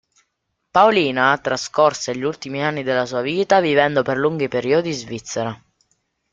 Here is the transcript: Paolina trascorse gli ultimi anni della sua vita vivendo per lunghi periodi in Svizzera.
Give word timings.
Paolina 0.71 1.37
trascorse 1.37 2.15
gli 2.17 2.23
ultimi 2.23 2.63
anni 2.63 2.81
della 2.81 3.05
sua 3.05 3.21
vita 3.21 3.61
vivendo 3.61 4.01
per 4.01 4.17
lunghi 4.17 4.47
periodi 4.47 4.87
in 4.89 4.95
Svizzera. 4.95 5.63